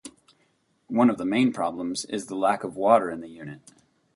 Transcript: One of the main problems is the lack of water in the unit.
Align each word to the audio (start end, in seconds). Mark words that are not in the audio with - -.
One 0.87 1.11
of 1.11 1.19
the 1.19 1.25
main 1.27 1.53
problems 1.53 2.05
is 2.05 2.25
the 2.25 2.33
lack 2.33 2.63
of 2.63 2.75
water 2.75 3.11
in 3.11 3.21
the 3.21 3.29
unit. 3.29 3.71